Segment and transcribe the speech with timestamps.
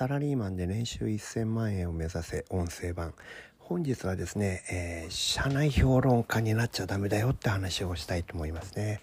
[0.00, 3.12] サラリーマンで年収1000万円を目指せ音声版。
[3.58, 9.02] 本日はですね、えー、社内評論家になっちゃダメだよって話をしたいと思いますね、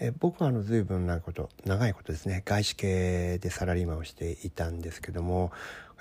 [0.00, 5.52] えー、僕はあの随分なこと長いことですね外資系でサラリーマンをしていたんですけども、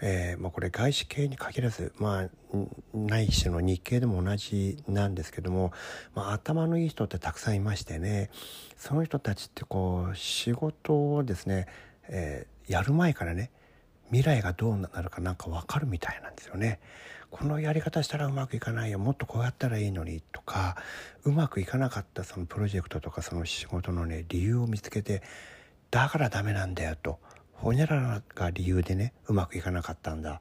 [0.01, 2.29] えー、まあ、これ外資系に限らずまあ
[2.93, 5.73] ないしの日系でも同じなんですけども、
[6.15, 8.29] まあ、頭のいい人ってたくさんいましてね
[8.77, 11.67] その人たちってこう仕事をですね、
[12.07, 13.51] えやる前からね
[14.13, 16.80] 未来がどうなるかなんか分かるみたいなんですよね。
[17.31, 18.99] このやり方したらうまくいかないよ。
[18.99, 20.77] もっとこうやったらいいのにとか
[21.23, 25.23] うまくいかなかったそのプロジェクトとかその仕事のね理由を見つけて
[25.90, 27.18] だからダメなんだよと。
[27.54, 30.34] ほにゃららが理由でねうまくいかなかったんだ。
[30.34, 30.40] っ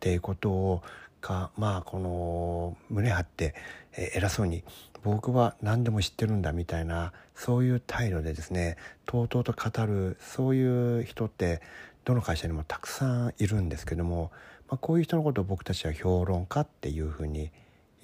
[0.00, 0.82] ていうことを
[1.22, 3.54] かまあこの胸張って、
[3.96, 4.64] え偉そうに
[5.02, 8.76] 僕は何でも知ってるんだみたいなそういう態度でですね
[9.06, 11.62] とうとうと語るそういう人って
[12.04, 14.30] どの会社にもたくさんいるんですけども、
[14.68, 17.50] まあ、こういう人のことを僕たちは評論家っていうふうに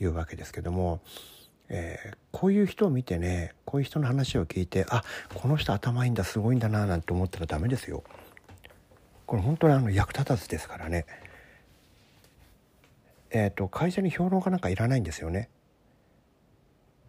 [0.00, 1.00] 言うわけですけども、
[1.68, 8.02] えー、こういう人を見てねこういう人の話を聞いてあこの人頭いいんだすごいんだななんて思ったらダメですよ。
[9.26, 11.06] これ本当にあの役立たずですからね。
[13.30, 15.50] え、ー、と会社に評論家なんかいらないんですよね。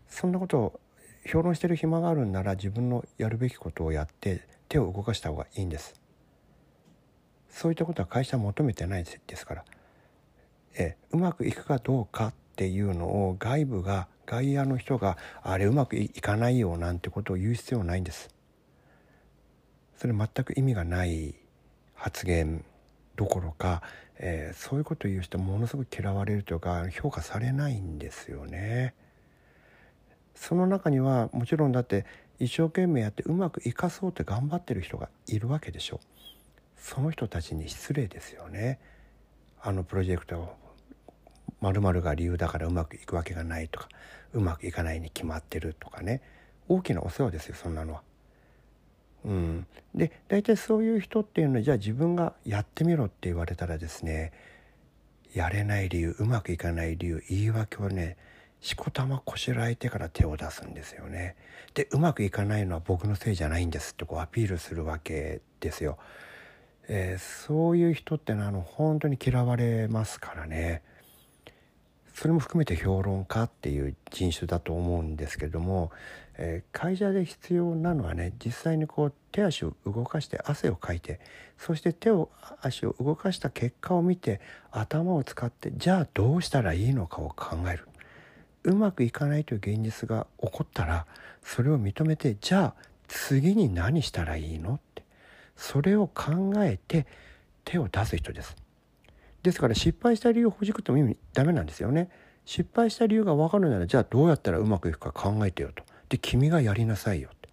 [0.07, 0.79] そんなことを
[1.25, 6.00] 評論してる暇があるんなら自分のやるべきことをやって手を動かした方がいいんです。
[7.51, 9.65] そういったことは会社求めてないですから
[10.77, 18.29] えうまくいくかどうかっていうのを外部が外野の人があれうまくいかないよなんてことを言う必要ないんです。
[19.97, 21.35] それ全く意味がない
[21.93, 22.63] 発言
[23.15, 23.83] どころか、
[24.17, 28.95] えー、そういうことを言う人ものすごく嫌われるというか評価されないんですよね。
[30.33, 32.05] その中にはもちろんだって
[32.39, 36.40] 一生懸命やってうまくいかそうって頑張ってる人がいるわけでしょう。
[36.81, 38.79] その人たちに失礼ですよね。
[39.61, 40.55] あのプロジェクト
[41.61, 43.87] まるが理由だからうまくいくわけがないとか
[44.33, 46.21] うまくいかないに決まってるとかね
[46.67, 48.01] 大きなお世話ですよそんなのは。
[49.23, 54.33] うん、で大体そういう人っていうのはじゃあ自分がやってみろって言われたらですね
[55.35, 58.17] やれない理由うまくいかない理由言い訳をね
[58.61, 61.35] しこたまこしらえてから手を出すんですよね。
[61.75, 65.99] でうまくいかないのは僕のせいじゃないんですってこうアピールするわけですよ。
[66.87, 70.81] えー、そういう人ってのはあの本当に嫌われますからね。
[72.13, 75.91] それも含めて評論家っていう人種だと思うんですけども、
[76.37, 81.19] えー、会社で必要なのはね実際にこう手足を動かして汗をかいて
[81.57, 82.29] そして手を
[82.61, 87.87] 足を動かした結果を見て頭を使ってじゃあどうしたらいいのかを考える。
[88.63, 91.07] うまくいかないという現実が起こったら
[91.41, 94.79] それを認めてじゃあ次に何したらいいの？
[95.55, 97.07] それを考えて
[97.63, 98.55] 手を出す人です。
[99.43, 102.09] ですから失敗した理由をほじくっても意味ダメなんですよね。
[102.45, 105.83] 失敗した理由が分かるならじゃあどうやったらうまくいくか考えてよと。
[106.09, 107.49] で君がやりなさいよって。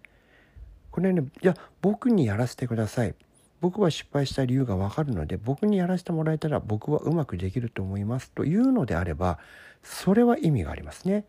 [0.91, 3.15] これねじゃあ僕にやらせてください。
[3.61, 9.37] 僕は失敗した理由が分かるので僕にやらせてもらえたら僕はうまくできると思いますというのであれば
[9.83, 11.25] それは意味がありますね。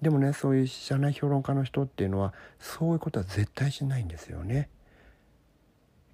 [0.00, 4.68] でもねそういう社内評論家の人っていうのはそういうことは絶対しないんですよね。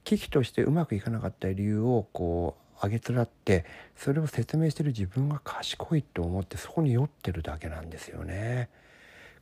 [0.05, 3.65] 危機としてうまくいかなかった理由をこうあげつらって
[3.97, 8.69] それを説明してる自分が賢いと思ってそこに酔ってるだけなんですよね。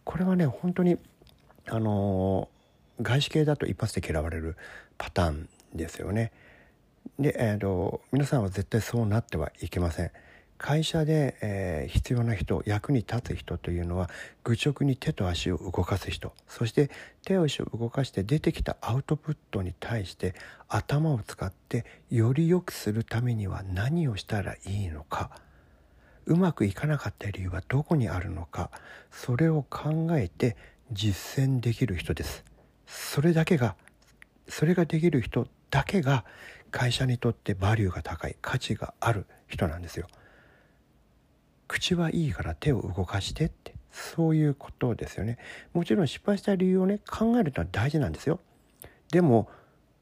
[0.04, 0.98] これはね本当に
[1.68, 2.48] あの
[3.00, 4.56] 外資系だと一発で嫌われる
[4.98, 6.32] パターンですよね。
[7.18, 10.10] で、えーと皆さんは絶対そうなってはいけません。
[10.62, 14.08] 会社で、えー、必要な人役に立つ人というのは
[14.44, 16.32] 愚直に手と足を動かす人。
[16.46, 16.88] そして
[17.24, 20.34] 手足を動かして出てきたアウトプットに対して
[20.68, 25.32] 頭を使ってより良くするためには何をしたらいいのか。
[26.26, 28.70] うまくいかなかった理由はどこにあるのか。
[29.10, 30.56] それを考えて
[30.92, 32.44] 実践できる人です。
[32.87, 33.75] それだけが
[34.46, 36.25] それができる人だけが
[36.70, 40.06] 会社にとってバリューが高い価値がある人なんですよ。
[41.72, 45.38] 口はいいから手を動かしてってそういうことですよね。
[45.72, 48.40] もちろん失敗した理由をね考えるのは大事なんですよ。
[49.10, 49.48] でも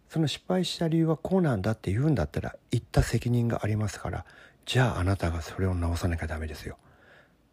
[0.08, 4.25] その失敗した理由はこうなんだって言うんだったら言った責任がありますから
[4.67, 6.76] じゃああなたがそれを直さなきゃダメですよ。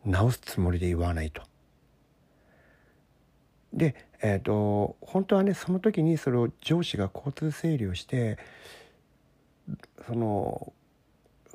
[0.04, 1.44] 直すつもりで言わないと。
[3.72, 3.94] で
[4.24, 8.40] えっ、ー、と本当はねその時にそれを上司が交通整理をして
[10.08, 10.74] その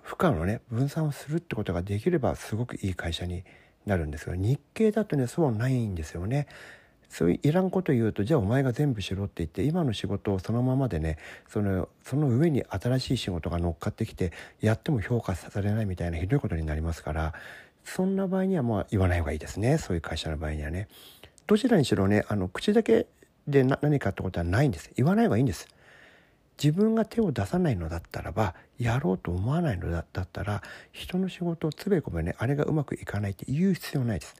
[0.02, 3.44] 負荷のね分散をするってことができればすごくいい会社に
[3.86, 6.46] なるんですが日経だとねそうないんですよね。
[7.08, 14.32] そういういらんこと言うとじゃあお前が全部しろって言って今の仕事をそのままでねそのその上に新しい仕事が乗っかってきて
[14.62, 17.34] やっても評価されないみたいなひどいことになりますから
[17.84, 20.88] そんな場合にはまあ言わない方がいいですねそういう会社の場合にはね。
[21.46, 23.06] どちらにしろねあの口だけ
[23.46, 25.68] で何かってことはないんです言わない方がいいんです。
[26.62, 30.62] 自分が手を出さないのだったらばやろうと思わないのだったら
[30.92, 34.36] 人の仕事をつべこべねあれがうまくいかないって言う必要ないです。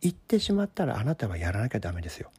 [0.00, 2.30] 言ってしまったらあなたはやらなきゃダメですよ。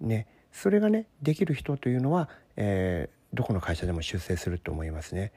[0.00, 5.32] ねそれがねできる人というのは、えー、どこの会社でも出世すると思いますね。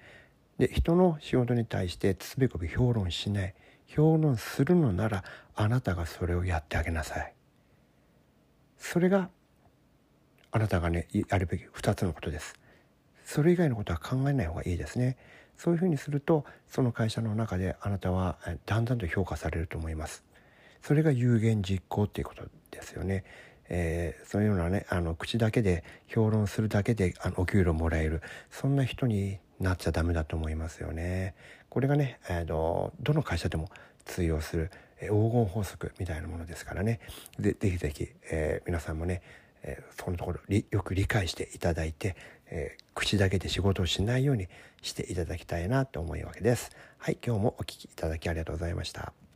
[0.57, 3.55] で人の仕事に対してつべこべ評論しない
[3.87, 5.23] 評論するのなら
[5.55, 7.33] あなたがそれをやってあげなさい。
[8.77, 9.29] それが
[10.51, 12.55] あなたがねやるべき2つのことです。
[13.25, 15.17] それ以外のことは考えない方がいいですね。
[15.57, 20.23] そういうふうにするとその会社の中であなたはだんだんと評価されると思います。
[20.81, 23.23] それが有言実行っていうことですよね。
[23.69, 31.35] えー、そういうようなねあの口だけで評論するだけであのお給料もらえるそんな人になっちゃダメだと思いますよね。
[31.69, 33.69] これがね、えーと、どの会社でも
[34.05, 36.99] 通用する、えー、黄金法則みたいなものですからね
[37.39, 39.21] ぜぜひぜひ、えー、皆さんもね、
[39.63, 42.15] えー、そのところよく理解していただいて、
[42.49, 44.47] えー、口だけで仕事をしないように
[44.81, 46.71] していただきたいなと思うわけです。
[46.97, 49.28] はい、今日もお聴きいただきありがとうございました。